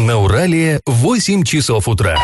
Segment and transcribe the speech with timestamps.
[0.00, 2.16] На Урале 8 часов утра.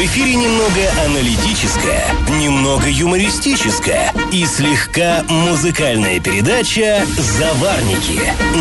[0.00, 2.06] В эфире немного аналитическая,
[2.40, 8.18] немного юмористическая и слегка музыкальная передача «Заварники»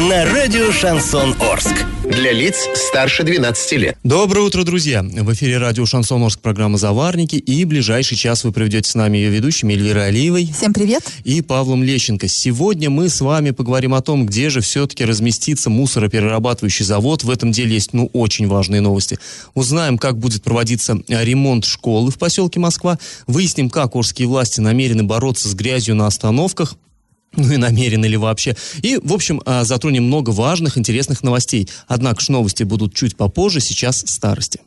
[0.09, 1.85] на радио «Шансон Орск».
[2.03, 3.97] Для лиц старше 12 лет.
[4.03, 5.03] Доброе утро, друзья!
[5.03, 9.29] В эфире радио «Шансон Орск» программа «Заварники» и ближайший час вы проведете с нами ее
[9.29, 11.03] ведущими Эльвирой Алиевой Всем привет!
[11.23, 12.27] и Павлом Лещенко.
[12.27, 17.23] Сегодня мы с вами поговорим о том, где же все-таки разместится мусороперерабатывающий завод.
[17.23, 19.19] В этом деле есть, ну, очень важные новости.
[19.53, 20.99] Узнаем, как будет проводиться
[21.29, 22.97] ремонт школы в поселке Москва.
[23.27, 26.75] Выясним, как орские власти намерены бороться с грязью на остановках.
[27.35, 28.55] Ну и намерены ли вообще.
[28.81, 31.69] И, в общем, а, затронем много важных, интересных новостей.
[31.87, 34.59] Однако ж новости будут чуть попозже, сейчас старости.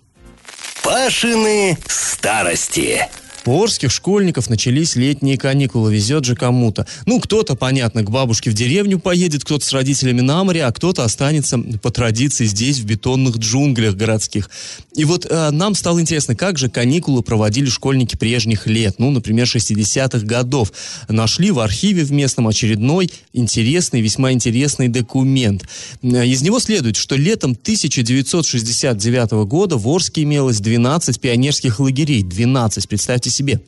[0.82, 3.08] Пашины старости.
[3.44, 6.86] У орских школьников начались летние каникулы, везет же кому-то.
[7.06, 11.02] Ну, кто-то, понятно, к бабушке в деревню поедет, кто-то с родителями на море, а кто-то
[11.02, 14.48] останется по традиции здесь, в бетонных джунглях городских.
[14.94, 19.46] И вот э, нам стало интересно, как же каникулы проводили школьники прежних лет, ну, например,
[19.46, 20.72] 60-х годов.
[21.08, 25.64] Нашли в архиве в местном очередной интересный, весьма интересный документ.
[26.02, 32.22] Э, Из него следует, что летом 1969 года в Орске имелось 12 пионерских лагерей.
[32.22, 33.60] 12, представьте себе.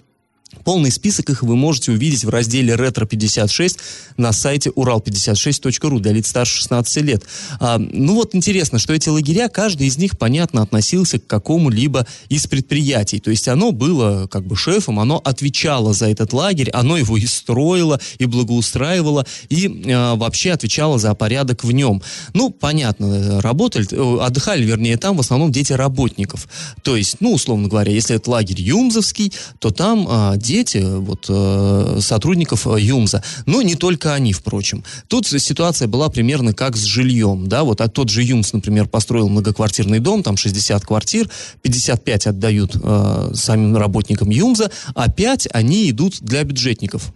[0.63, 3.79] Полный список их вы можете увидеть в разделе «Ретро-56»
[4.17, 7.25] на сайте урал56.ру для лиц старше 16 лет.
[7.61, 12.47] А, ну вот интересно, что эти лагеря, каждый из них, понятно, относился к какому-либо из
[12.47, 13.21] предприятий.
[13.21, 17.27] То есть оно было как бы шефом, оно отвечало за этот лагерь, оно его и
[17.27, 22.03] строило, и благоустраивало, и а, вообще отвечало за порядок в нем.
[22.33, 23.87] Ну, понятно, работали,
[24.21, 26.49] отдыхали, вернее, там в основном дети работников.
[26.83, 31.99] То есть, ну, условно говоря, если это лагерь Юмзовский, то там а, дети вот, э,
[32.01, 33.23] сотрудников э, ЮМЗа.
[33.47, 34.85] Но не только они, впрочем.
[35.09, 37.49] Тут ситуация была примерно как с жильем.
[37.49, 37.65] Да?
[37.65, 41.29] Вот, а тот же ЮМЗ, например, построил многоквартирный дом, там 60 квартир,
[41.63, 47.13] 55 отдают э, самим работникам ЮМЗа, а 5 они идут для бюджетников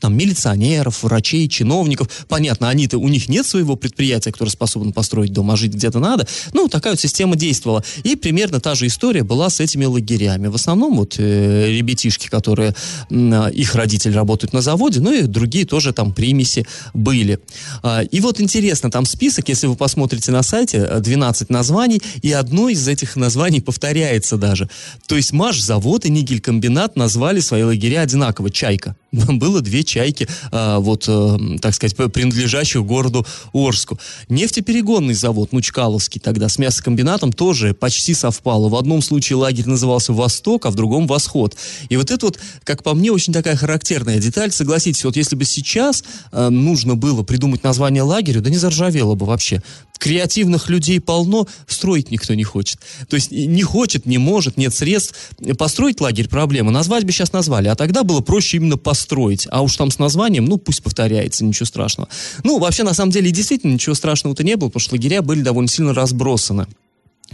[0.00, 2.08] там, милиционеров, врачей, чиновников.
[2.28, 6.26] Понятно, они-то, у них нет своего предприятия, которое способно построить дом, а жить где-то надо.
[6.52, 7.84] Ну, такая вот система действовала.
[8.04, 10.48] И примерно та же история была с этими лагерями.
[10.48, 12.74] В основном вот э, ребятишки, которые,
[13.10, 17.38] м, их родители работают на заводе, ну и другие тоже там примеси были.
[17.82, 22.32] А, и вот интересно, там список, если вы посмотрите на сайте, э, 12 названий, и
[22.32, 24.68] одно из этих названий повторяется даже.
[25.06, 28.50] То есть Маш-завод и Нигелькомбинат назвали свои лагеря одинаково.
[28.50, 28.96] Чайка.
[29.12, 33.98] Было две чайки, а, вот, э, так сказать, принадлежащих городу Орску.
[34.28, 38.68] Нефтеперегонный завод, ну, Чкаловский тогда, с мясокомбинатом тоже почти совпало.
[38.68, 41.56] В одном случае лагерь назывался «Восток», а в другом «Восход».
[41.88, 44.50] И вот это вот, как по мне, очень такая характерная деталь.
[44.52, 49.26] Согласитесь, вот если бы сейчас э, нужно было придумать название лагерю, да не заржавело бы
[49.26, 49.62] вообще.
[49.98, 52.78] Креативных людей полно, строить никто не хочет.
[53.08, 55.14] То есть не хочет, не может, нет средств.
[55.58, 56.70] Построить лагерь проблема.
[56.70, 57.68] Назвать бы сейчас назвали.
[57.68, 59.46] А тогда было проще именно построить.
[59.50, 62.08] А уж там с названием, ну пусть повторяется, ничего страшного.
[62.44, 65.68] Ну, вообще, на самом деле, действительно ничего страшного-то не было, потому что лагеря были довольно
[65.68, 66.66] сильно разбросаны.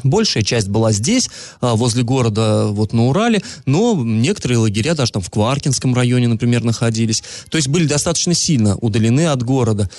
[0.03, 1.29] Большая часть была здесь,
[1.61, 6.65] а, возле города, вот на Урале, но некоторые лагеря даже там в Кваркинском районе, например,
[6.65, 7.23] находились.
[7.51, 9.91] То есть были достаточно сильно удалены от города.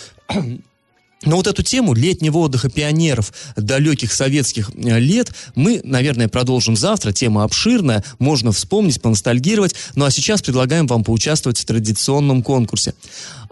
[1.25, 7.11] Но вот эту тему летнего отдыха пионеров далеких советских э, лет мы, наверное, продолжим завтра.
[7.11, 9.75] Тема обширная, можно вспомнить, поностальгировать.
[9.95, 12.93] Ну а сейчас предлагаем вам поучаствовать в традиционном конкурсе.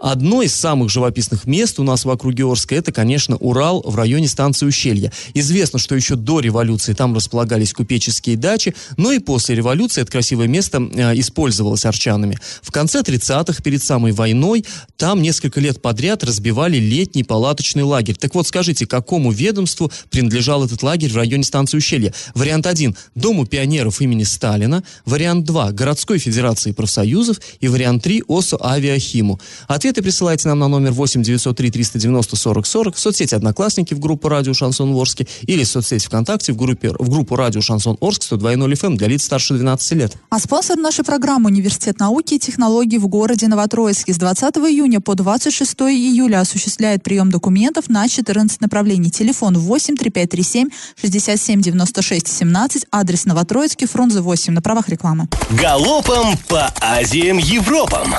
[0.02, 4.26] Одно из самых живописных мест у нас в округе Орска это, конечно, Урал в районе
[4.26, 5.12] станции Ущелья.
[5.32, 10.48] Известно, что еще до революции там располагались купеческие дачи, но и после революции это красивое
[10.48, 12.36] место э, использовалось арчанами.
[12.62, 14.64] В конце 30-х, перед самой войной,
[14.96, 18.16] там несколько лет подряд разбивали летний палаточный лагерь.
[18.16, 22.12] Так вот, скажите, какому ведомству принадлежал этот лагерь в районе станции Ущелья?
[22.34, 24.82] Вариант 1– Дому пионеров имени Сталина.
[25.06, 27.40] Вариант 2– Городской федерации профсоюзов.
[27.60, 29.40] И вариант 3– ОСО Авиахиму.
[29.92, 34.30] Ответы присылайте нам на номер 8 903 390 40 40 в соцсети «Одноклассники» в группу
[34.30, 38.72] «Радио Шансон Орске» или в соцсети ВКонтакте в, группе, в группу «Радио Шансон Орск» 102.0
[38.72, 40.16] FM для лиц старше 12 лет.
[40.30, 45.14] А спонсор нашей программы Университет науки и технологий в городе Новотроицке с 20 июня по
[45.14, 49.10] 26 июля осуществляет прием документов на 14 направлений.
[49.10, 50.70] Телефон 8 3537
[51.02, 55.28] 67 96 17, адрес Новотроицкий, Фрунзе 8, на правах рекламы.
[55.50, 58.14] Галопом по Азиям Европам.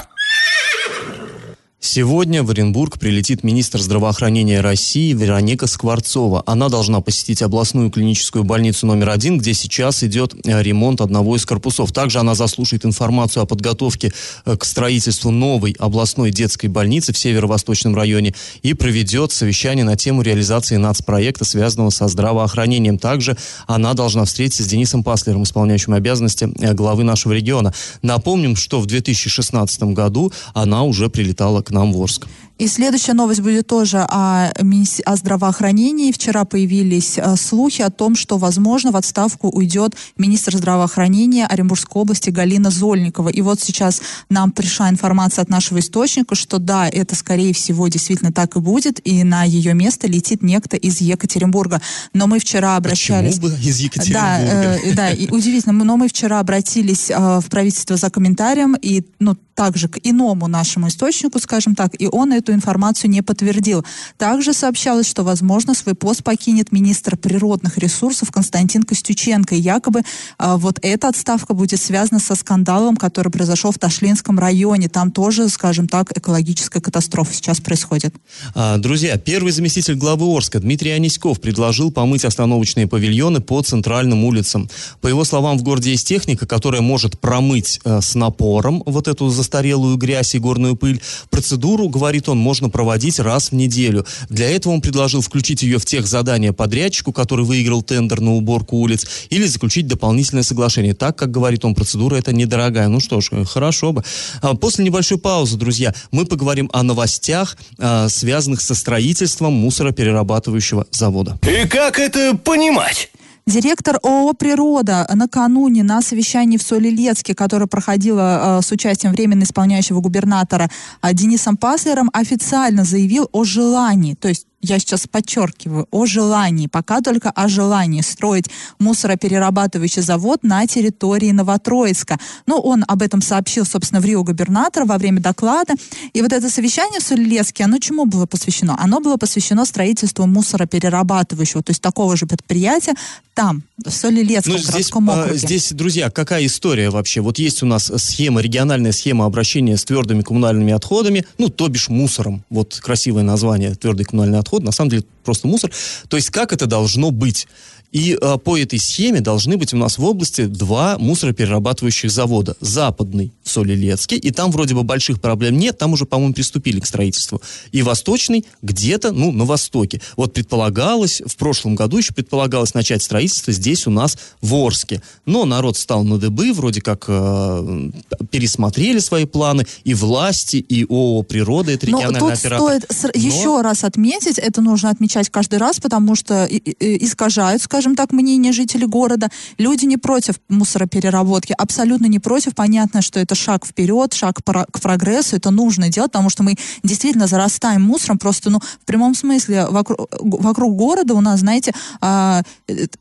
[1.86, 6.42] Сегодня в Оренбург прилетит министр здравоохранения России Вероника Скворцова.
[6.46, 11.46] Она должна посетить областную клиническую больницу номер один, где сейчас идет э, ремонт одного из
[11.46, 11.92] корпусов.
[11.92, 14.14] Также она заслушает информацию о подготовке
[14.46, 20.22] э, к строительству новой областной детской больницы в северо-восточном районе и проведет совещание на тему
[20.22, 22.98] реализации нацпроекта, связанного со здравоохранением.
[22.98, 23.36] Также
[23.68, 27.74] она должна встретиться с Денисом Паслером, исполняющим обязанности э, главы нашего региона.
[28.02, 32.28] Напомним, что в 2016 году она уже прилетала к нам в Орск.
[32.60, 36.12] И следующая новость будет тоже о, о здравоохранении.
[36.12, 42.30] Вчера появились э, слухи о том, что, возможно, в отставку уйдет министр здравоохранения Оренбургской области
[42.30, 43.30] Галина Зольникова.
[43.30, 48.32] И вот сейчас нам пришла информация от нашего источника, что да, это, скорее всего, действительно
[48.32, 51.82] так и будет, и на ее место летит некто из Екатеринбурга.
[52.14, 53.40] Но мы вчера обращались...
[53.40, 54.22] Почему бы из Екатеринбурга?
[54.22, 59.04] Да, э, да и удивительно, но мы вчера обратились э, в правительство за комментарием, и
[59.20, 63.86] ну, также к иному нашему источнику, скажем так, и он эту информацию не подтвердил.
[64.18, 69.56] Также сообщалось, что, возможно, свой пост покинет министр природных ресурсов Константин Костюченко.
[69.56, 70.02] И якобы
[70.38, 74.90] а, вот эта отставка будет связана со скандалом, который произошел в Ташлинском районе.
[74.90, 78.16] Там тоже, скажем так, экологическая катастрофа сейчас происходит.
[78.56, 84.70] А, друзья, первый заместитель главы Орска Дмитрий Аниськов предложил помыть остановочные павильоны по центральным улицам.
[85.02, 89.30] По его словам, в городе есть техника, которая может промыть э, с напором вот эту
[89.44, 91.02] застарелую грязь и горную пыль.
[91.30, 94.06] Процедуру, говорит он, можно проводить раз в неделю.
[94.30, 98.78] Для этого он предложил включить ее в тех задания подрядчику, который выиграл тендер на уборку
[98.78, 100.94] улиц, или заключить дополнительное соглашение.
[100.94, 102.88] Так, как говорит он, процедура это недорогая.
[102.88, 104.04] Ну что ж, хорошо бы.
[104.42, 111.38] А, после небольшой паузы, друзья, мы поговорим о новостях, а, связанных со строительством мусороперерабатывающего завода.
[111.44, 113.10] И как это понимать?
[113.46, 120.00] Директор ООО «Природа» накануне на совещании в Солилецке, которое проходило э, с участием временно исполняющего
[120.00, 120.70] губернатора
[121.02, 127.02] э, Денисом Паслером, официально заявил о желании, то есть я сейчас подчеркиваю, о желании, пока
[127.02, 128.46] только о желании строить
[128.80, 132.18] мусороперерабатывающий завод на территории Новотроицка.
[132.48, 135.74] Ну, он об этом сообщил, собственно, в Рио губернатора во время доклада.
[136.14, 138.78] И вот это совещание в Солилецке, оно чему было посвящено?
[138.80, 142.94] Оно было посвящено строительству мусороперерабатывающего, то есть такого же предприятия
[143.34, 145.38] там, в Солилецком ну, городском здесь, округе.
[145.38, 147.22] Здесь, друзья, какая история вообще?
[147.22, 151.90] Вот есть у нас схема, региональная схема обращения с твердыми коммунальными отходами, ну, то бишь
[151.90, 152.44] мусором.
[152.50, 155.72] Вот красивое название, твердый коммунальный отход отход, на самом деле просто мусор.
[156.08, 157.48] То есть как это должно быть?
[157.94, 162.58] И э, по этой схеме должны быть у нас в области два мусороперерабатывающих завода.
[162.60, 166.88] Западный в Солилецке, и там вроде бы больших проблем нет, там уже, по-моему, приступили к
[166.88, 167.42] строительству.
[167.72, 170.02] И Восточный где-то, ну, на востоке.
[170.18, 175.02] Вот предполагалось, в прошлом году еще предполагалось начать строительство здесь у нас в Орске.
[175.28, 177.90] Но народ стал на дыбы, вроде как э,
[178.32, 182.82] пересмотрели свои планы, и власти, и ООО «Природа», это региональный Но тут оператор.
[182.88, 183.20] стоит Но...
[183.20, 188.54] еще раз отметить, это нужно отмечать каждый раз, потому что искажают, скажем, скажем так, мнение
[188.54, 189.28] жителей города.
[189.58, 192.56] Люди не против мусоропереработки, абсолютно не против.
[192.56, 197.28] Понятно, что это шаг вперед, шаг к прогрессу, это нужно делать, потому что мы действительно
[197.28, 202.44] зарастаем мусором, просто, ну, в прямом смысле, вокруг, вокруг города у нас, знаете, а,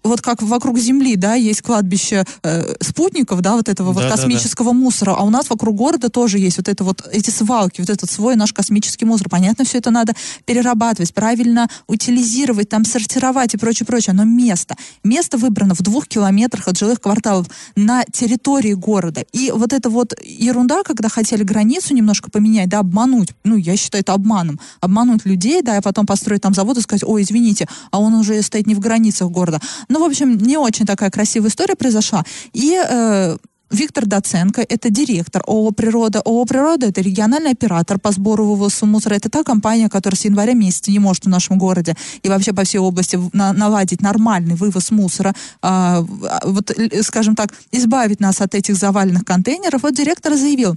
[0.02, 4.72] вот как вокруг Земли, да, есть кладбище э, спутников, да, вот этого да, вот космического
[4.72, 4.84] да, да.
[4.84, 8.10] мусора, а у нас вокруг города тоже есть вот это вот, эти свалки, вот этот
[8.10, 9.28] свой наш космический мусор.
[9.28, 10.14] Понятно, все это надо
[10.44, 14.71] перерабатывать, правильно утилизировать, там, сортировать и прочее, прочее, но место
[15.02, 15.22] место.
[15.22, 17.46] Место выбрано в двух километрах от жилых кварталов
[17.76, 19.24] на территории города.
[19.32, 24.02] И вот эта вот ерунда, когда хотели границу немножко поменять, да, обмануть, ну, я считаю
[24.02, 28.00] это обманом, обмануть людей, да, и потом построить там завод и сказать, ой, извините, а
[28.00, 29.60] он уже стоит не в границах города.
[29.88, 32.24] Ну, в общем, не очень такая красивая история произошла.
[32.52, 33.36] И э,
[33.72, 36.20] Виктор Доценко, это директор ООО «Природа».
[36.20, 39.14] ООО «Природа»— это региональный оператор по сбору вывозу мусора.
[39.14, 42.64] Это та компания, которая с января месяца не может в нашем городе и вообще по
[42.64, 46.04] всей области на, наладить нормальный вывоз мусора, а,
[46.44, 49.82] вот, скажем так, избавить нас от этих заваленных контейнеров.
[49.82, 50.76] Вот директор заявил,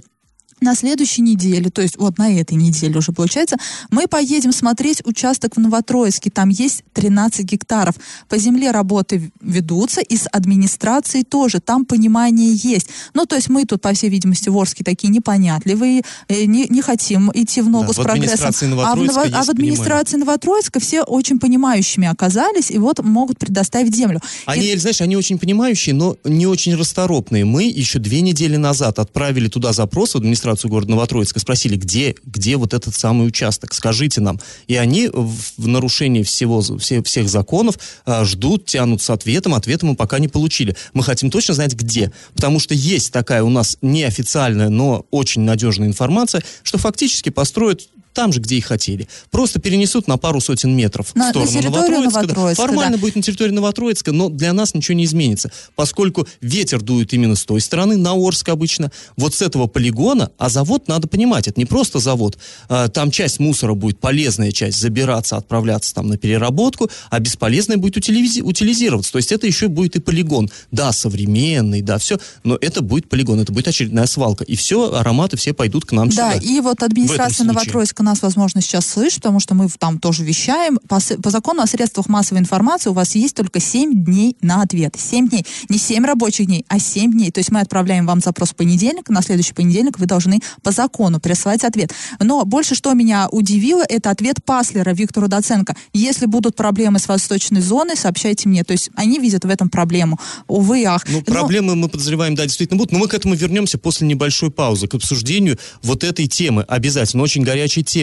[0.60, 3.56] на следующей неделе, то есть вот на этой неделе уже получается,
[3.90, 6.30] мы поедем смотреть участок в Новотроицке.
[6.30, 7.94] Там есть 13 гектаров.
[8.28, 11.60] По земле работы ведутся, и с администрацией тоже.
[11.60, 12.88] Там понимание есть.
[13.12, 16.80] Ну, то есть мы тут, по всей видимости, в Орске такие непонятливые, э, не, не
[16.80, 18.48] хотим идти в ногу да, с прогрессом.
[18.80, 19.22] А в, Ново...
[19.32, 20.26] а в администрации понимание.
[20.26, 24.20] Новотроицка все очень понимающими оказались, и вот могут предоставить землю.
[24.46, 24.78] Они, и...
[24.78, 27.44] знаешь, они очень понимающие, но не очень расторопные.
[27.44, 32.14] Мы еще две недели назад отправили туда запрос в администрацию администрацию города Новотроицка, спросили, где,
[32.24, 34.40] где вот этот самый участок, скажите нам.
[34.66, 39.96] И они в нарушении всего, все, всех законов а, ждут, тянут с ответом, ответа мы
[39.96, 40.76] пока не получили.
[40.92, 42.12] Мы хотим точно знать, где.
[42.34, 48.32] Потому что есть такая у нас неофициальная, но очень надежная информация, что фактически построят там
[48.32, 49.06] же, где и хотели.
[49.30, 52.20] Просто перенесут на пару сотен метров на, в сторону на Новотроицка.
[52.22, 53.00] Новотроицка Формально да.
[53.00, 57.44] будет на территории Новотроицка, но для нас ничего не изменится, поскольку ветер дует именно с
[57.44, 61.66] той стороны, на Орск обычно, вот с этого полигона, а завод, надо понимать, это не
[61.66, 67.20] просто завод, а, там часть мусора будет, полезная часть, забираться, отправляться там на переработку, а
[67.20, 70.50] бесполезная будет утилизи- утилизироваться, то есть это еще будет и полигон.
[70.72, 75.36] Да, современный, да, все, но это будет полигон, это будет очередная свалка, и все, ароматы
[75.36, 76.46] все пойдут к нам Да, сюда.
[76.46, 77.44] и вот администрация.
[77.46, 80.78] Новотроицка нас, возможно, сейчас слышит, потому что мы там тоже вещаем.
[80.88, 84.94] По, по закону о средствах массовой информации у вас есть только 7 дней на ответ.
[84.96, 85.44] 7 дней.
[85.68, 87.30] Не 7 рабочих дней, а 7 дней.
[87.30, 91.20] То есть мы отправляем вам запрос в понедельник, на следующий понедельник вы должны по закону
[91.20, 91.92] прислать ответ.
[92.20, 95.74] Но больше что меня удивило, это ответ Паслера Виктора Доценко.
[95.92, 98.64] Если будут проблемы с восточной зоной, сообщайте мне.
[98.64, 100.18] То есть они видят в этом проблему.
[100.46, 101.04] Увы, ах.
[101.08, 104.50] Ну, Но- проблемы, мы подозреваем, да, действительно будут, но мы к этому вернемся после небольшой
[104.50, 107.95] паузы, к обсуждению вот этой темы, обязательно, очень горячей темы.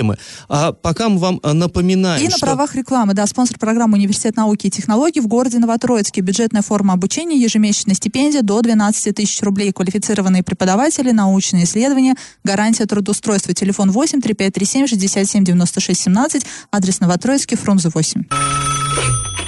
[0.50, 2.46] А пока мы вам а, напоминаем, И на что...
[2.46, 6.22] правах рекламы, да, спонсор программы Университет науки и технологий в городе Новотроицке.
[6.22, 9.72] Бюджетная форма обучения, ежемесячная стипендия до 12 тысяч рублей.
[9.72, 13.54] Квалифицированные преподаватели, научные исследования, гарантия трудоустройства.
[13.54, 18.24] Телефон 8 3537 67 96 17, адрес Новотроицкий, Фрунзе 8.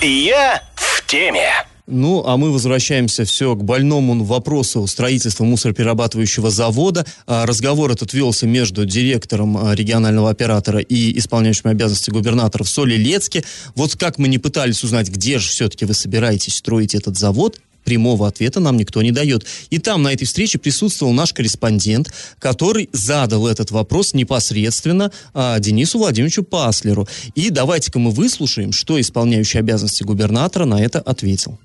[0.01, 1.49] Я в теме.
[1.87, 7.05] Ну, а мы возвращаемся все к больному вопросу строительства мусороперерабатывающего завода.
[7.27, 13.43] А, Разговор этот велся между директором а, регионального оператора и исполняющим обязанности губернатора в Солилецке.
[13.75, 18.27] Вот как мы не пытались узнать, где же все-таки вы собираетесь строить этот завод, прямого
[18.27, 19.45] ответа нам никто не дает.
[19.69, 25.99] И там на этой встрече присутствовал наш корреспондент, который задал этот вопрос непосредственно а, Денису
[25.99, 27.07] Владимировичу Паслеру.
[27.35, 31.59] И давайте-ка мы выслушаем, что исполняющий обязанности губернатора на это ответил.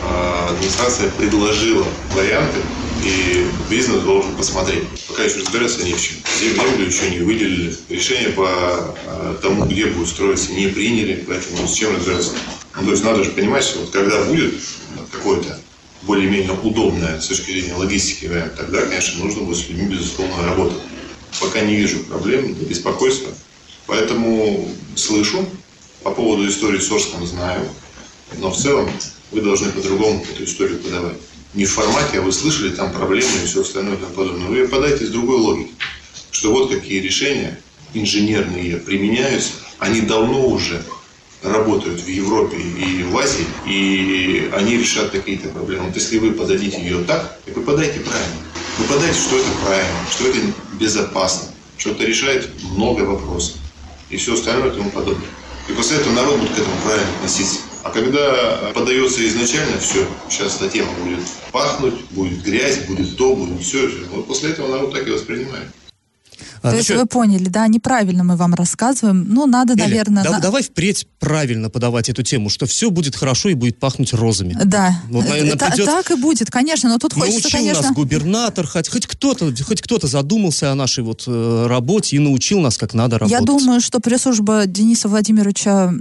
[0.00, 2.58] А, администрация предложила варианты,
[3.04, 4.84] и бизнес должен посмотреть.
[5.08, 6.16] Пока еще разбираться не в чем.
[6.40, 7.76] Землю еще не выделили.
[7.88, 12.32] Решение по а, тому, где будет строиться, не приняли, поэтому с чем разбираться.
[12.76, 14.54] Ну, то есть надо же понимать, что вот когда будет
[15.10, 15.58] какое-то
[16.02, 20.78] более-менее удобное с точки зрения логистики тогда, конечно, нужно будет с людьми, безусловно, работать.
[21.40, 23.32] Пока не вижу проблем, беспокойства.
[23.86, 25.46] Поэтому слышу,
[26.02, 27.68] по поводу истории с Орском знаю,
[28.38, 28.90] но в целом
[29.32, 31.16] вы должны по-другому эту историю подавать.
[31.54, 34.48] Не в формате, а вы слышали там проблемы и все остальное и тому подобное.
[34.48, 35.72] Вы ее подайте с другой логики.
[36.30, 37.60] Что вот какие решения
[37.94, 40.82] инженерные применяются, они давно уже
[41.42, 45.86] работают в Европе и в Азии, и они решат какие-то проблемы.
[45.86, 48.36] Вот если вы подадите ее так, и вы подайте правильно.
[48.78, 50.38] Вы подайте, что это правильно, что это
[50.78, 53.56] безопасно, что это решает много вопросов
[54.08, 55.28] и все остальное и тому подобное.
[55.68, 57.58] И после этого народ будет к этому правильно относиться.
[57.84, 61.20] А когда подается изначально все, сейчас эта тема будет
[61.50, 65.66] пахнуть, будет грязь, будет то, будет все, вот после этого народ так и воспринимает.
[66.62, 69.26] А, То есть вы поняли, да, неправильно мы вам рассказываем.
[69.28, 70.22] Ну, надо, Эля, наверное...
[70.22, 74.12] да- на- давай впредь правильно подавать эту тему, что все будет хорошо и будет пахнуть
[74.14, 74.56] розами.
[74.64, 77.82] Да, Вот, наверное, Э, та- придется- так и будет, конечно, но тут хочется, Научил конечно...
[77.82, 82.60] нас губернатор, хоть, хоть кто-то, хоть кто-то задумался о нашей вот э, работе и научил
[82.60, 83.40] нас, как надо работать.
[83.40, 85.92] Я думаю, что пресс-служба Дениса Владимировича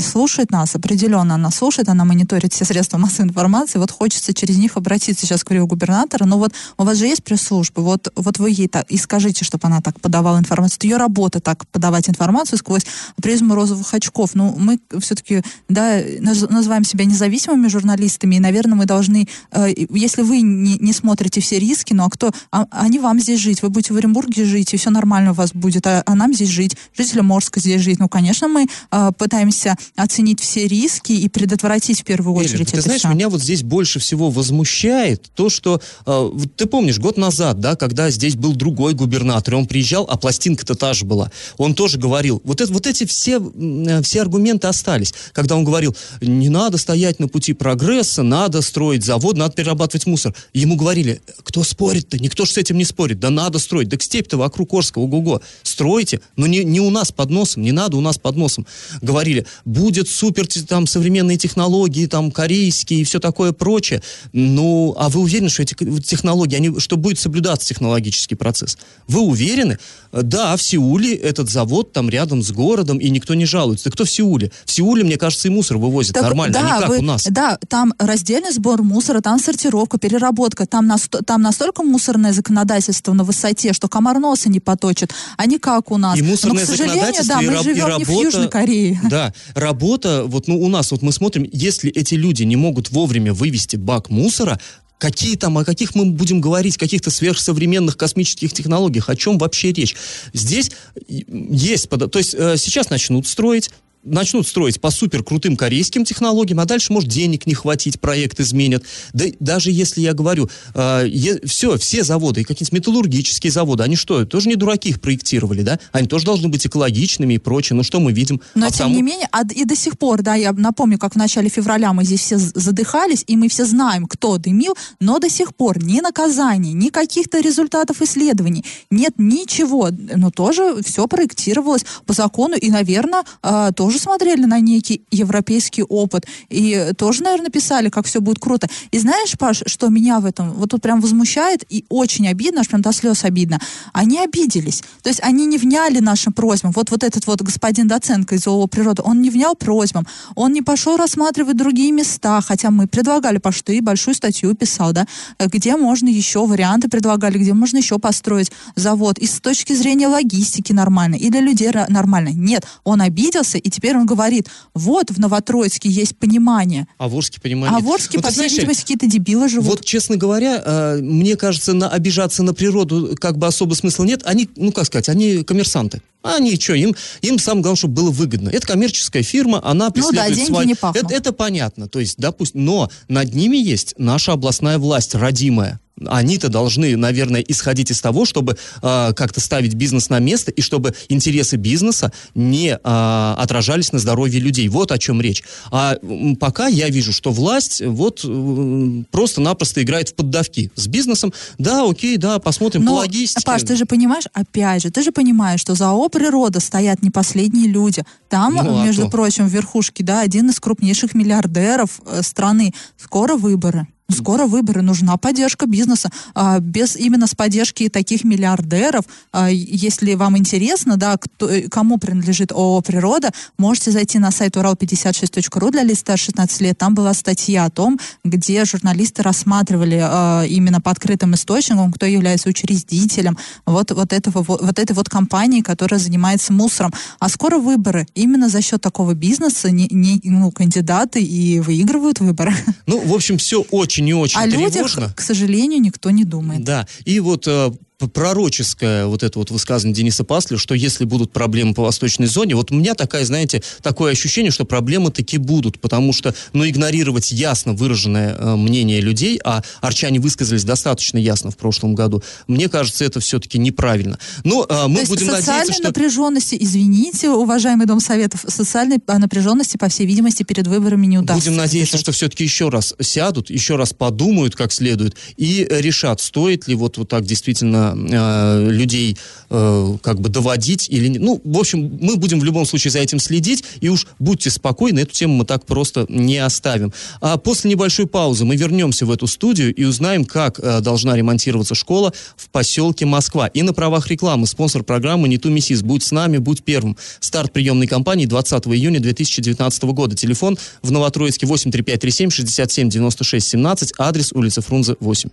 [0.00, 4.76] слушает нас, определенно она слушает, она мониторит все средства массовой информации, вот хочется через них
[4.76, 8.68] обратиться сейчас к губернатора, но вот у вас же есть пресс-служба, вот, вот вы ей
[8.68, 12.82] так и скажите, чтобы она так подавала информацию, это ее работа так подавать информацию сквозь
[13.20, 18.86] призму розовых очков, ну, мы все-таки, да, наз- называем себя независимыми журналистами, и, наверное, мы
[18.86, 23.20] должны, э, если вы не, не смотрите все риски, ну, а кто, а, они вам
[23.20, 26.14] здесь жить, вы будете в Оренбурге жить, и все нормально у вас будет, а, а
[26.14, 31.12] нам здесь жить, жителям Морска здесь жить, ну, конечно, мы э, пытаемся оценить все риски
[31.12, 33.08] и предотвратить в первую очередь ты это знаешь, всё.
[33.10, 38.10] меня вот здесь больше всего возмущает то, что э, ты помнишь, год назад, да, когда
[38.10, 41.30] здесь был другой губернатор, и он приезжал, а пластинка-то та же была.
[41.56, 45.96] Он тоже говорил, вот, это, вот эти все, э, все аргументы остались, когда он говорил,
[46.20, 50.34] не надо стоять на пути прогресса, надо строить завод, надо перерабатывать мусор.
[50.52, 52.18] Ему говорили, кто спорит-то?
[52.18, 53.20] Никто же с этим не спорит.
[53.20, 53.88] Да надо строить.
[53.88, 55.40] Да степь-то вокруг Орска, ого-го.
[55.62, 58.66] Стройте, но не, не у нас под носом, не надо у нас под носом.
[59.02, 64.00] Говорили, будет супер там современные технологии, там корейские и все такое прочее.
[64.32, 68.78] Ну, а вы уверены, что эти технологии, они, что будет соблюдаться технологический процесс?
[69.08, 69.78] Вы уверены?
[70.12, 73.90] Да, в Сеуле этот завод там рядом с городом, и никто не жалуется.
[73.90, 74.50] кто в Сеуле?
[74.64, 77.02] В Сеуле, мне кажется, и мусор вывозят так, нормально, да, а не как вы, у
[77.02, 77.26] нас.
[77.28, 83.24] Да, там раздельный сбор мусора, там сортировка, переработка, там, насто, там настолько мусорное законодательство на
[83.24, 86.16] высоте, что комар носа не поточит, а не как у нас.
[86.16, 89.00] И мусорное Но, к сожалению, да, мы живем и работа, не в Южной Корее.
[89.10, 93.32] Да, работа, вот ну, у нас, вот мы смотрим, если эти люди не могут вовремя
[93.32, 94.60] вывести бак мусора,
[94.98, 99.94] Какие там, о каких мы будем говорить, каких-то сверхсовременных космических технологиях, о чем вообще речь?
[100.32, 100.70] Здесь
[101.06, 103.70] есть, то есть э, сейчас начнут строить,
[104.06, 108.84] начнут строить по супер крутым корейским технологиям, а дальше, может, денег не хватить, проект изменят.
[109.12, 114.24] Да даже если я говорю, э, е, все, все заводы, какие-то металлургические заводы, они что,
[114.24, 115.78] тоже не дураки их проектировали, да?
[115.92, 117.76] Они тоже должны быть экологичными и прочее.
[117.76, 118.40] Ну что мы видим?
[118.54, 118.94] Но, а тем тому...
[118.96, 122.04] не менее, а, и до сих пор, да, я напомню, как в начале февраля мы
[122.04, 126.72] здесь все задыхались, и мы все знаем, кто дымил, но до сих пор ни наказаний,
[126.72, 129.90] ни каких-то результатов исследований, нет ничего.
[129.90, 135.82] Но тоже все проектировалось по закону, и, наверное, э, тоже тоже смотрели на некий европейский
[135.82, 138.68] опыт и тоже, наверное, писали, как все будет круто.
[138.90, 142.68] И знаешь, Паш, что меня в этом вот тут прям возмущает и очень обидно, аж
[142.68, 143.58] прям до слез обидно.
[143.92, 144.82] Они обиделись.
[145.02, 146.72] То есть они не вняли нашим просьбам.
[146.72, 150.06] Вот, вот этот вот господин Доценко из ООО «Природа», он не внял просьбам.
[150.34, 155.06] Он не пошел рассматривать другие места, хотя мы предлагали, Паш, ты большую статью писал, да,
[155.38, 159.18] где можно еще варианты предлагали, где можно еще построить завод.
[159.18, 162.30] И с точки зрения логистики нормально, и для людей нормально.
[162.34, 166.88] Нет, он обиделся, и теперь теперь он говорит, вот в Новотроицке есть понимание.
[166.98, 167.78] А в Орске понимание.
[167.78, 169.66] А в Орске, вот, по всей видимости, какие-то дебилы живут.
[169.66, 174.22] Вот, честно говоря, э, мне кажется, на, обижаться на природу как бы особо смысла нет.
[174.24, 176.02] Они, ну как сказать, они коммерсанты.
[176.22, 178.48] Они что, им, им самое главное, чтобы было выгодно.
[178.48, 180.66] Это коммерческая фирма, она преследует ну да, деньги свой...
[180.66, 181.04] не пахнут.
[181.04, 181.88] это, это понятно.
[181.88, 187.90] То есть, допустим, но над ними есть наша областная власть, родимая они-то должны, наверное, исходить
[187.90, 193.34] из того, чтобы э, как-то ставить бизнес на место и чтобы интересы бизнеса не э,
[193.38, 194.68] отражались на здоровье людей.
[194.68, 195.42] Вот о чем речь.
[195.70, 195.96] А
[196.38, 201.32] пока я вижу, что власть вот э, просто-напросто играет в поддавки с бизнесом.
[201.58, 203.44] Да, окей, да, посмотрим Но, по логистике.
[203.44, 207.10] Паш, ты же понимаешь, опять же, ты же понимаешь, что за ООО «Природа» стоят не
[207.10, 208.04] последние люди.
[208.28, 209.10] Там, ну, а между то.
[209.10, 212.74] прочим, в верхушке, да, один из крупнейших миллиардеров э, страны.
[212.98, 213.86] Скоро выборы.
[214.08, 216.10] Скоро выборы, нужна поддержка бизнеса.
[216.34, 221.98] А, без именно с поддержки таких миллиардеров, а, если вам интересно, да, кто, э, кому
[221.98, 226.78] принадлежит ООО «Природа», можете зайти на сайт урал56.ру для лиц старше 16 лет.
[226.78, 232.48] Там была статья о том, где журналисты рассматривали а, именно по открытым источникам, кто является
[232.48, 236.92] учредителем вот, вот, этого, вот, вот этой вот компании, которая занимается мусором.
[237.18, 238.06] А скоро выборы.
[238.14, 242.54] Именно за счет такого бизнеса не, не, ну, кандидаты и выигрывают выборы.
[242.86, 245.00] Ну, в общем, все очень очень и очень О тревожно.
[245.00, 246.64] людях, к сожалению, никто не думает.
[246.64, 251.72] Да, и вот э, пророческое вот это вот высказывание Дениса Паслера, что если будут проблемы
[251.72, 256.12] по восточной зоне, вот у меня такая, знаете, такое ощущение, что проблемы таки будут, потому
[256.12, 261.94] что, ну, игнорировать ясно выраженное э, мнение людей, а арчане высказались достаточно ясно в прошлом
[261.94, 264.18] году, мне кажется, это все-таки неправильно.
[264.44, 265.84] Но э, мы То будем надеяться, что...
[265.84, 271.48] напряженности, извините, уважаемый Дом Советов, социальной напряженности, по всей видимости, перед выборами не удастся.
[271.48, 276.68] Будем надеяться, что все-таки еще раз сядут, еще раз подумают как следует и решат, стоит
[276.68, 279.16] ли вот, вот так действительно э, людей
[279.50, 281.18] э, как бы доводить или не.
[281.18, 285.00] Ну, в общем, мы будем в любом случае за этим следить, и уж будьте спокойны,
[285.00, 286.92] эту тему мы так просто не оставим.
[287.20, 291.74] А после небольшой паузы мы вернемся в эту студию и узнаем, как э, должна ремонтироваться
[291.74, 293.46] школа в поселке Москва.
[293.48, 295.82] И на правах рекламы спонсор программы «Не ту миссис».
[295.82, 296.96] Будь с нами, будь первым.
[297.20, 300.16] Старт приемной кампании 20 июня 2019 года.
[300.16, 305.30] Телефон в Новотроицке 83537 67 96 17, адрес улица Фрунзе 8.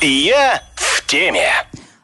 [0.00, 1.50] Я в теме.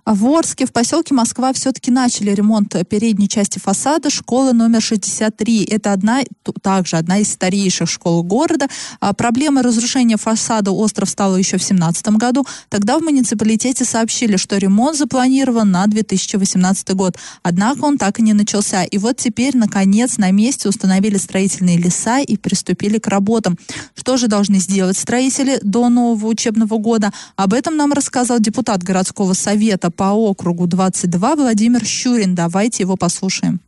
[0.05, 5.65] В Орске, в поселке Москва, все-таки начали ремонт передней части фасада школы номер 63.
[5.67, 6.23] Это одна,
[6.61, 8.67] также одна из старейших школ города.
[8.99, 12.45] А проблема разрушения фасада остров стала еще в 2017 году.
[12.69, 17.17] Тогда в муниципалитете сообщили, что ремонт запланирован на 2018 год.
[17.45, 18.83] Однако он так и не начался.
[18.83, 23.57] И вот теперь, наконец, на месте установили строительные леса и приступили к работам.
[23.95, 27.13] Что же должны сделать строители до нового учебного года?
[27.37, 32.35] Об этом нам рассказал депутат городского совета по округу 22 Владимир Щурин.
[32.35, 33.61] Давайте его послушаем.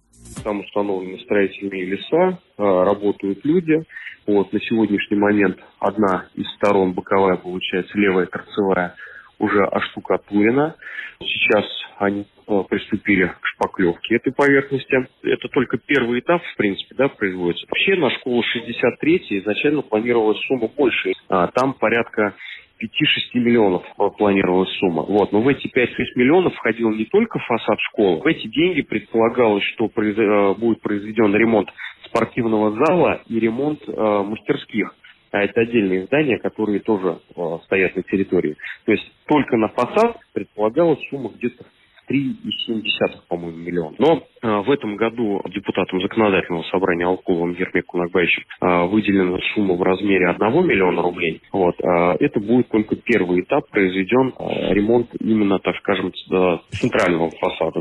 [0.42, 3.84] Там установлены строительные леса, а, работают люди.
[4.26, 8.94] Вот, на сегодняшний момент одна из сторон, боковая, получается, левая торцевая,
[9.38, 10.76] уже оштукатурена.
[11.20, 11.64] Сейчас
[11.98, 15.06] они э, приступили к шпаклевке этой поверхности.
[15.22, 17.66] Это только первый этап, в принципе, да, производится.
[17.68, 21.12] Вообще на школу 63 изначально планировалась сумма больше.
[21.28, 22.34] А, там порядка
[22.82, 22.86] 5-6
[23.34, 23.82] миллионов
[24.18, 25.02] планировалась сумма.
[25.02, 25.32] Вот.
[25.32, 28.20] Но в эти 5-6 миллионов входил не только фасад школы.
[28.20, 29.90] В эти деньги предполагалось, что.
[29.96, 31.68] Э, будет произведен ремонт
[32.06, 34.94] спортивного зала и ремонт э, мастерских.
[35.30, 38.56] А это отдельные здания, которые тоже э, стоят на территории.
[38.84, 41.64] То есть только на фасад предполагалась сумма где-то
[42.08, 43.96] 3,7, по-моему, миллиона.
[43.98, 49.82] Но э, в этом году депутатам законодательного собрания Алкуловым Ермеку Нагбаевичем э, выделена сумма в
[49.82, 51.40] размере 1 миллиона рублей.
[51.52, 56.12] Вот, э, это будет только первый этап, произведен э, ремонт именно, так скажем,
[56.70, 57.80] центрального фасада.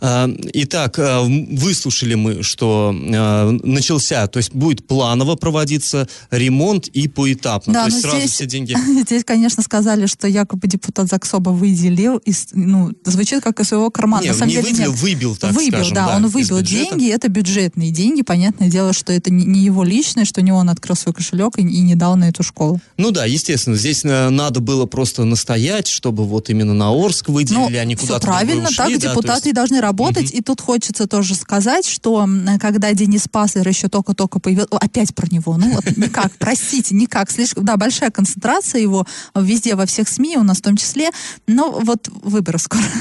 [0.00, 7.08] А, итак, а, выслушали мы, что а, начался, то есть будет планово проводиться ремонт и
[7.08, 7.72] поэтапно.
[7.72, 8.76] Да, то есть сразу здесь, все деньги.
[9.04, 14.22] Здесь, конечно, сказали, что якобы депутат Заксоба выделил, из, ну, звучит как из своего кармана.
[14.22, 15.00] Не, На самом не деле, выделил, нет.
[15.00, 15.94] выбил, так выбил, скажем.
[15.94, 20.24] да, он выбил деньги, это бюджетные деньги, понятное дело, что это не, не его личное,
[20.24, 22.80] что не он открыл свой кошелек и, и не дал на эту школу.
[22.96, 27.80] Ну да, естественно, здесь надо было просто настоять, чтобы вот именно на Орск выделили, Ну,
[27.80, 30.30] они все куда-то правильно, так да, депутаты есть- должны работать.
[30.30, 30.38] Мгм.
[30.38, 32.28] И тут хочется тоже сказать, что
[32.60, 37.64] когда Денис Паслер еще только-только появился, опять про него, ну вот никак, простите, никак, слишком,
[37.64, 41.10] да, большая концентрация его везде, во всех СМИ, у нас в том числе,
[41.46, 42.84] но вот выборы скоро.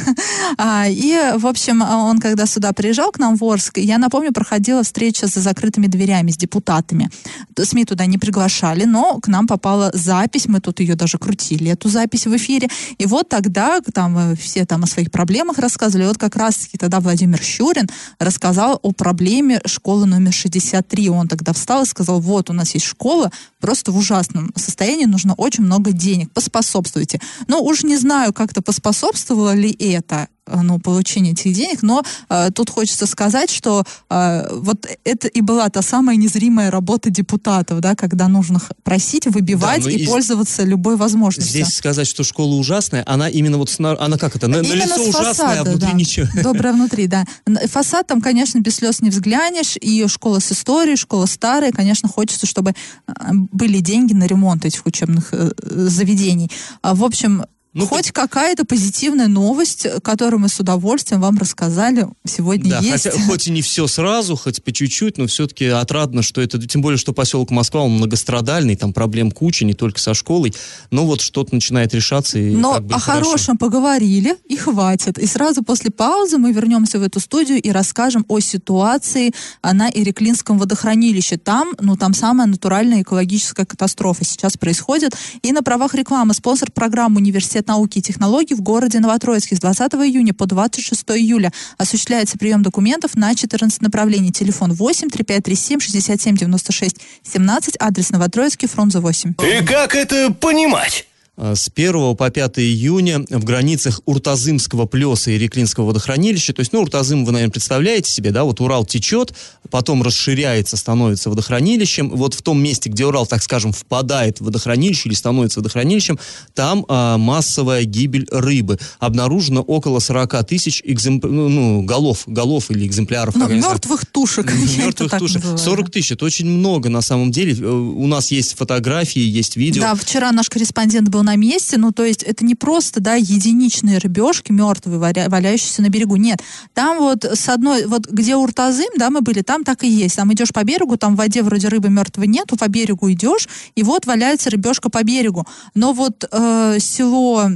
[0.58, 4.84] А, И, в общем, он когда сюда приезжал к нам в Орск, я напомню, проходила
[4.84, 7.10] встреча за закрытыми дверями с депутатами.
[7.58, 11.90] СМИ туда не приглашали, но к нам попала запись, мы тут ее даже крутили, эту
[11.90, 12.70] запись в эфире.
[12.98, 16.08] И вот тогда там э, все там о своих проблемах рассказывали.
[16.08, 17.90] Вот как раз-таки тогда Владимир Щурин
[18.20, 21.10] рассказал о проблеме школы номер 63.
[21.10, 23.32] Он тогда встал и сказал, вот у нас есть школа,
[23.64, 27.22] просто в ужасном состоянии, нужно очень много денег, поспособствуйте.
[27.48, 32.50] Но уж не знаю, как-то поспособствовало ли это э, ну, получение этих денег, но э,
[32.54, 37.96] тут хочется сказать, что э, вот это и была та самая незримая работа депутатов, да,
[37.96, 41.50] когда нужно просить, выбивать Да, ну и и пользоваться любой возможностью.
[41.50, 44.98] Здесь сказать, что школа ужасная, она именно вот, сна- она как это, на, на лицо
[44.98, 45.98] с ужасная, а фасада, внутри да.
[45.98, 46.28] ничего.
[46.44, 47.24] Доброе внутри, да.
[47.72, 49.78] Фасад там, конечно, без слез не взглянешь.
[49.80, 51.72] И школа с историей, школа старая.
[51.72, 52.72] Конечно, хочется, чтобы
[53.08, 53.12] э,
[53.54, 56.52] были деньги на ремонт этих учебных э, э, заведений.
[56.82, 62.70] А, В общем, Ну, хоть какая-то позитивная новость, которую мы с удовольствием вам рассказали сегодня
[62.70, 63.04] Да, есть.
[63.04, 66.82] хотя хоть и не все сразу, хоть по чуть-чуть, но все-таки отрадно, что это, тем
[66.82, 70.54] более, что поселок Москва, он многострадальный, там проблем куча, не только со школой,
[70.92, 72.38] но вот что-то начинает решаться.
[72.38, 73.24] И Но как бы о хорошо.
[73.24, 75.18] хорошем поговорили и хватит.
[75.18, 79.32] И сразу после паузы мы вернемся в эту студию и расскажем о ситуации
[79.62, 81.38] а, на Иреклинском водохранилище.
[81.38, 85.16] Там, ну, там самая натуральная экологическая катастрофа сейчас происходит.
[85.42, 89.94] И на правах рекламы спонсор программы «Университет науки и технологий» в городе Новотроицке с 20
[89.94, 94.32] июня по 26 июля осуществляется прием документов на 14 направлений.
[94.32, 99.34] Телефон 8 3537 67 96 17, адрес Новотроицкий, фронт 8.
[99.34, 101.08] И как это понимать?
[101.36, 106.74] А, С 1 по 5 июня в границах Уртазымского плеса и Реклинского водохранилища, то есть,
[106.74, 109.34] ну, Уртазым вы, наверное, представляете себе, да, вот Урал течет,
[109.72, 115.10] потом расширяется, становится водохранилищем, вот в том месте, где Урал, так скажем, впадает в водохранилище
[115.10, 116.20] или становится водохранилищем,
[116.54, 118.78] там а, массовая гибель рыбы.
[119.00, 121.26] Обнаружено около 40 тысяч экземп...
[121.26, 123.36] ну, ну, голов, голов или экземпляров.
[123.36, 124.54] Ну, мертвых тушек.
[124.78, 125.38] Мертвых тушек.
[125.38, 127.54] называю, 40 тысяч, это очень много на самом деле.
[127.54, 129.82] Э, У нас есть фотографии, есть видео.
[129.82, 133.98] Да, вчера наш корреспондент был на месте, ну, то есть это не просто, да, единичные
[133.98, 136.40] рыбешки мертвые, валя- валяющиеся на берегу, нет.
[136.74, 140.16] Там вот с одной, вот где Уртазым, да, мы были, там так и есть.
[140.16, 143.84] Там идешь по берегу, там в воде вроде рыбы мертвой нету, по берегу идешь, и
[143.84, 145.46] вот валяется рыбешка по берегу.
[145.74, 147.50] Но вот э, село,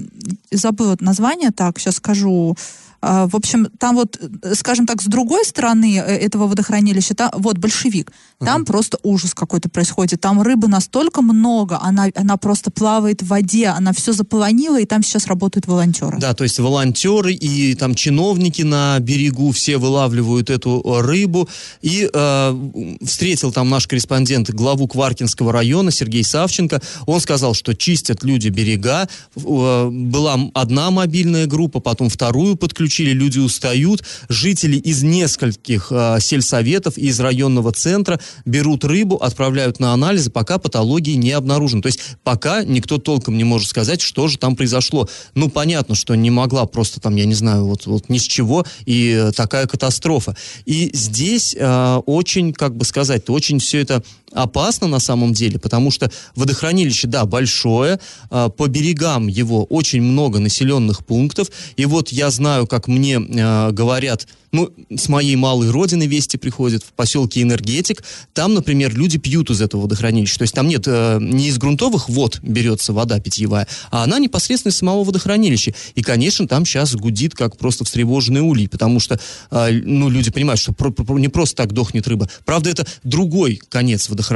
[0.51, 2.55] забыла название, так, сейчас скажу,
[3.01, 7.57] В общем, там вот, э, скажем так, с другой стороны э, этого водохранилища, там, вот
[7.57, 10.21] большевик, там просто ужас какой-то происходит.
[10.21, 15.03] Там рыбы настолько много, она, она просто плавает в воде, она все заполонила, и там
[15.03, 16.17] сейчас работают волонтеры.
[16.19, 21.47] Да, то есть волонтеры и там чиновники на берегу все вылавливают эту э, рыбу.
[21.81, 22.69] И э,
[23.03, 26.81] встретил там наш корреспондент главу Кваркинского района Сергей Савченко.
[27.05, 29.07] Он сказал, что чистят люди берега.
[29.35, 34.03] Была одна мобильная группа, потом вторую подключили, люди устают.
[34.29, 40.57] Жители из нескольких э, сельсоветов и из районного центра берут рыбу, отправляют на анализы, пока
[40.57, 41.81] патологии не обнаружены.
[41.81, 45.07] То есть пока никто толком не может сказать, что же там произошло.
[45.35, 48.65] Ну, понятно, что не могла просто там, я не знаю, вот, вот ни с чего
[48.85, 50.35] и э, такая катастрофа.
[50.65, 54.03] И здесь э, очень, как бы сказать, очень все это
[54.37, 60.39] опасно на самом деле, потому что водохранилище, да, большое, а, по берегам его очень много
[60.39, 66.07] населенных пунктов, и вот я знаю, как мне а, говорят ну, с моей малой родины
[66.07, 68.03] вести приходят, в поселке Энергетик.
[68.33, 70.37] Там, например, люди пьют из этого водохранилища.
[70.37, 74.71] То есть там нет, э, не из грунтовых вод берется вода питьевая, а она непосредственно
[74.71, 75.73] из самого водохранилища.
[75.95, 79.19] И, конечно, там сейчас гудит, как просто встревоженный улей, потому что,
[79.51, 80.73] э, ну, люди понимают, что
[81.17, 82.29] не просто так дохнет рыба.
[82.45, 84.26] Правда, это другой конец водохранилища,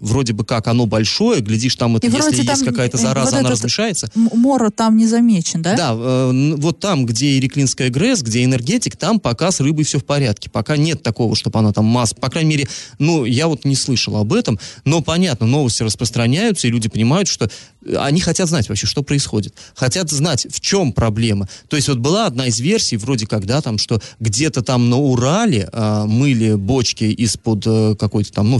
[0.00, 4.10] вроде бы как оно большое, глядишь, там, это, если есть какая-то зараза, вот она размешается.
[4.14, 5.76] Мора там не замечен, да?
[5.76, 10.04] Да, э, вот там, где Иреклинская ГРЭС, где Энергетик, там пока с рыбой все в
[10.04, 10.50] порядке.
[10.50, 12.14] Пока нет такого, чтобы она там масс...
[12.14, 16.70] По крайней мере, ну, я вот не слышал об этом, но понятно, новости распространяются, и
[16.70, 17.48] люди понимают, что
[17.96, 19.54] они хотят знать вообще, что происходит.
[19.74, 21.48] Хотят знать, в чем проблема.
[21.68, 25.68] То есть вот была одна из версий, вроде когда там, что где-то там на Урале
[25.72, 28.58] э, мыли бочки из-под э, какой-то там, ну,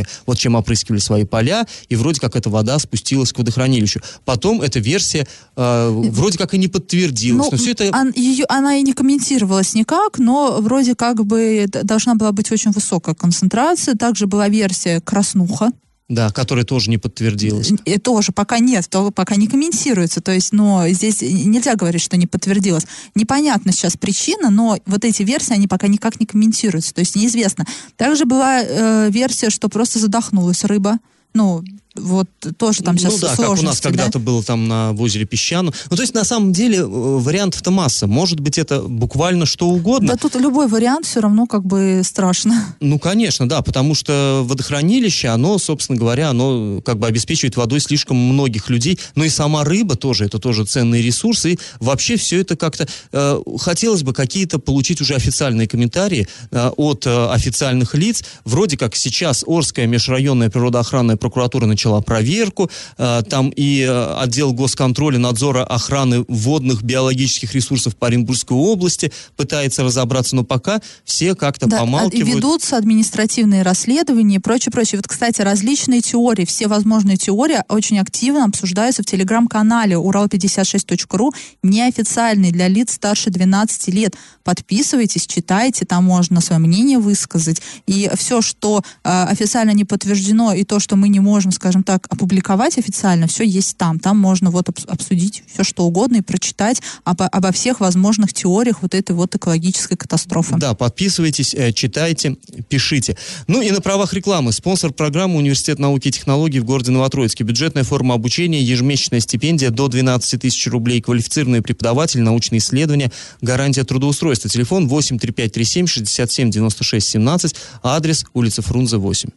[0.00, 4.00] фермеры, вот чем опрыскивали свои поля, и вроде как эта вода спустилась к водохранилищу.
[4.24, 7.46] Потом эта версия э, вроде как и не подтвердилась.
[7.46, 7.90] Ну, но все это...
[7.92, 12.72] Он, ее, она и не комментировалась никак, но вроде как бы должна была быть очень
[12.72, 13.94] высокая концентрация.
[13.94, 15.70] Также была версия краснуха,
[16.10, 17.72] да, которая тоже не подтвердилась.
[17.84, 20.20] И тоже пока нет, то пока не комментируется.
[20.20, 22.86] То есть, но здесь нельзя говорить, что не подтвердилось.
[23.14, 26.92] Непонятна сейчас причина, но вот эти версии, они пока никак не комментируются.
[26.92, 27.64] То есть неизвестно.
[27.96, 30.98] Также была э, версия, что просто задохнулась рыба.
[31.32, 31.62] Ну,
[31.96, 33.88] вот тоже там сейчас Ну да, как у нас да?
[33.88, 35.72] когда-то было там на в озере Песчану.
[35.90, 38.06] Ну, то есть, на самом деле, э, вариантов-то масса.
[38.06, 40.08] Может быть, это буквально что угодно.
[40.08, 42.54] Да тут любой вариант все равно как бы страшно.
[42.80, 48.16] Ну, конечно, да, потому что водохранилище, оно, собственно говоря, оно как бы обеспечивает водой слишком
[48.16, 48.98] многих людей.
[49.14, 51.44] Но и сама рыба тоже, это тоже ценный ресурс.
[51.46, 52.88] И вообще все это как-то...
[53.12, 58.24] Э, хотелось бы какие-то получить уже официальные комментарии э, от э, официальных лиц.
[58.44, 62.70] Вроде как сейчас Орская межрайонная природоохранная прокуратура начала проверку.
[62.98, 69.82] Э, там и э, отдел госконтроля, надзора охраны водных биологических ресурсов по Оренбургской области пытается
[69.82, 72.36] разобраться, но пока все как-то да, помалкивают.
[72.36, 74.98] Ведутся административные расследования и прочее, прочее.
[74.98, 82.68] Вот, кстати, различные теории, все возможные теории очень активно обсуждаются в телеграм-канале урал56.ру, неофициальный для
[82.68, 84.16] лиц старше 12 лет.
[84.44, 87.62] Подписывайтесь, читайте, там можно свое мнение высказать.
[87.86, 91.84] И все, что э, официально не подтверждено, и то, что мы не можем, скажем, скажем
[91.84, 94.00] так, опубликовать официально, все есть там.
[94.00, 98.92] Там можно вот обсудить все, что угодно и прочитать обо, обо всех возможных теориях вот
[98.92, 100.56] этой вот экологической катастрофы.
[100.56, 102.36] Да, подписывайтесь, э, читайте,
[102.68, 103.16] пишите.
[103.46, 104.50] Ну и на правах рекламы.
[104.50, 107.44] Спонсор программы Университет науки и технологий в городе Новотроицке.
[107.44, 114.50] Бюджетная форма обучения, ежемесячная стипендия до 12 тысяч рублей, квалифицированный преподаватель, научные исследования, гарантия трудоустройства.
[114.50, 117.54] Телефон 83537 67 96 17,
[117.84, 119.28] адрес улица Фрунзе 8.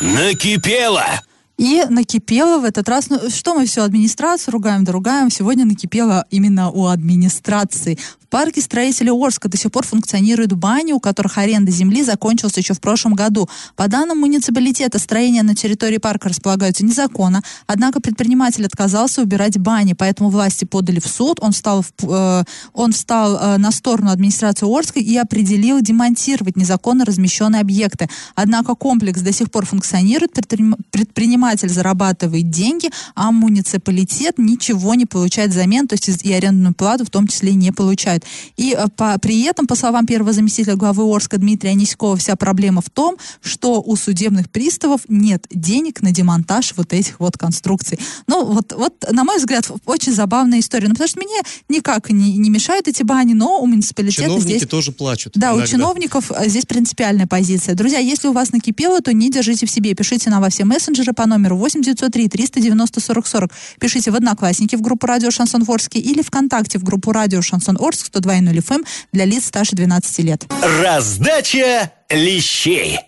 [0.00, 1.04] Накипело!
[1.56, 6.24] И накипело в этот раз, ну что мы все администрацию ругаем, да ругаем, сегодня накипело
[6.30, 12.02] именно у администрации парке строителей Орска до сих пор функционируют бани, у которых аренда земли
[12.02, 13.48] закончилась еще в прошлом году.
[13.76, 20.30] По данным муниципалитета, строения на территории парка располагаются незаконно, однако предприниматель отказался убирать бани, поэтому
[20.30, 25.00] власти подали в суд, он встал, в, э, он встал э, на сторону администрации Орска
[25.00, 28.08] и определил демонтировать незаконно размещенные объекты.
[28.34, 30.32] Однако комплекс до сих пор функционирует,
[30.90, 37.10] предприниматель зарабатывает деньги, а муниципалитет ничего не получает взамен, то есть и арендную плату в
[37.10, 38.24] том числе не получает бывает.
[38.56, 42.80] И э, по, при этом, по словам первого заместителя главы Орска Дмитрия Аниськова, вся проблема
[42.80, 47.98] в том, что у судебных приставов нет денег на демонтаж вот этих вот конструкций.
[48.26, 50.88] Ну, вот, вот на мой взгляд, очень забавная история.
[50.88, 54.68] Ну, потому что мне никак не, не мешают эти бани, но у муниципалитета Чиновники здесь...
[54.68, 55.32] тоже плачут.
[55.34, 55.64] Да, иногда.
[55.64, 57.74] у чиновников э, здесь принципиальная позиция.
[57.74, 59.94] Друзья, если у вас накипело, то не держите в себе.
[59.94, 63.50] Пишите нам во все мессенджеры по номеру 8903 390 40 40.
[63.80, 68.07] Пишите в Одноклассники в группу Радио Шансон Орск или ВКонтакте в группу Радио Шансон Орск
[68.12, 70.44] 102.0 FM для лиц старше 12 лет.
[70.82, 72.98] Раздача лещей.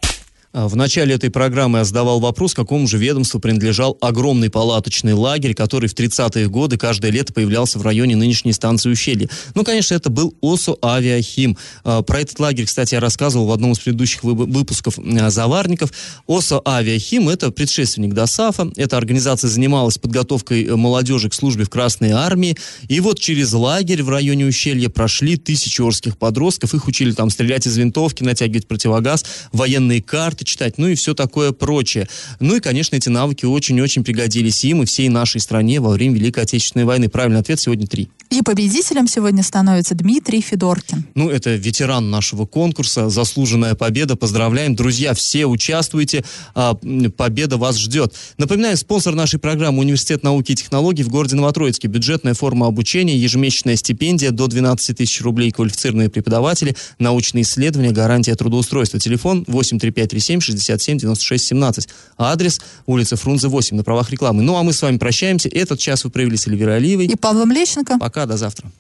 [0.53, 5.55] А, в начале этой программы я задавал вопрос, какому же ведомству принадлежал огромный палаточный лагерь,
[5.55, 9.29] который в 30-е годы каждое лето появлялся в районе нынешней станции Ущелье.
[9.55, 11.57] Ну, конечно, это был ОСО «Авиахим».
[11.85, 15.93] А, про этот лагерь, кстати, я рассказывал в одном из предыдущих выпусков а, «Заварников».
[16.27, 18.73] ОСО «Авиахим»— это предшественник ДОСАФа.
[18.75, 22.57] Эта организация занималась подготовкой э, молодежи к службе в Красной Армии.
[22.89, 26.75] И вот через лагерь в районе Ущелья прошли тысячи орских подростков.
[26.75, 31.15] Их учили там стрелять из винтовки, натягивать противогаз, военные карты, карты читать, ну и все
[31.15, 32.09] такое прочее.
[32.41, 36.45] Ну и, конечно, эти навыки очень-очень пригодились им и всей нашей стране во время Великой
[36.45, 37.09] Отечественной войны.
[37.09, 38.09] Правильный ответ сегодня три.
[38.31, 41.05] И победителем сегодня становится Дмитрий Федоркин.
[41.15, 44.15] Ну, это ветеран нашего конкурса, заслуженная победа.
[44.15, 46.25] Поздравляем, друзья, все участвуйте,
[46.55, 46.75] а,
[47.17, 48.15] победа вас ждет.
[48.39, 51.89] Напоминаю, спонсор нашей программы Университет науки и технологий в городе Новотроицке.
[51.89, 59.01] Бюджетная форма обучения, ежемесячная стипендия до 12 тысяч рублей, квалифицированные преподаватели, научные исследования, гарантия трудоустройства.
[59.01, 61.89] Телефон 83537 67 96 17.
[62.19, 64.43] Адрес улица Фрунзе 8 на правах рекламы.
[64.43, 65.49] Ну, а мы с вами прощаемся.
[65.49, 67.07] Этот час вы провели с Эльвирой Алиевой.
[67.07, 67.99] И Павлом Лещенко.
[67.99, 68.71] Пока, до завтра.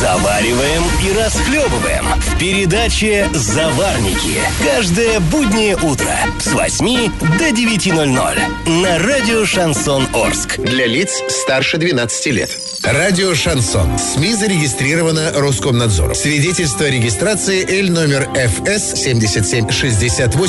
[0.00, 4.40] Завариваем и расхлебываем в передаче «Заварники».
[4.64, 10.58] Каждое буднее утро с 8 до 9.00 на радио «Шансон Орск».
[10.58, 12.50] Для лиц старше 12 лет.
[12.82, 13.98] Радио «Шансон».
[13.98, 16.14] СМИ зарегистрировано Роскомнадзором.
[16.14, 19.66] Свидетельство о регистрации Л номер ФС 77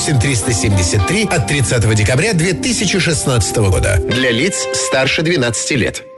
[0.07, 3.99] 68 373 от 30 декабря 2016 года.
[3.99, 6.07] Для лиц старше 12 лет.